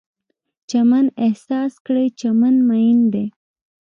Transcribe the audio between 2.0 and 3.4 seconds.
چمن میین دی